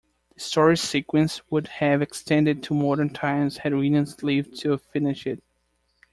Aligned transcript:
The 0.33 0.39
story-sequence 0.39 1.43
would 1.51 1.67
have 1.67 2.01
extended 2.01 2.63
to 2.63 2.73
modern 2.73 3.13
times 3.13 3.57
had 3.57 3.75
Williams 3.75 4.23
lived 4.23 4.59
to 4.61 4.79
finish 4.79 5.27
it. 5.27 5.43